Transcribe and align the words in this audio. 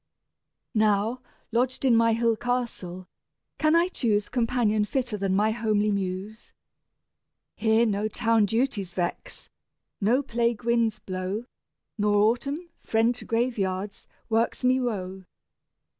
Now, 0.73 1.21
lodged 1.51 1.85
in 1.85 1.95
my 1.95 2.13
hill 2.13 2.35
castle, 2.35 3.05
can 3.59 3.75
I 3.75 3.87
choose 3.87 4.29
Companion 4.29 4.83
fitter 4.83 5.15
than 5.15 5.35
my 5.35 5.51
homely 5.51 5.91
Muse? 5.91 6.53
Here 7.55 7.85
no 7.85 8.07
town 8.07 8.47
duties 8.47 8.95
vex, 8.95 9.51
no 10.01 10.23
plague 10.23 10.63
winds 10.63 10.97
blow, 10.97 11.45
Nor 11.99 12.15
Autumn, 12.15 12.71
friend 12.81 13.13
to 13.13 13.25
graveyards, 13.25 14.07
works 14.27 14.63
me 14.63 14.79
woe. 14.79 15.25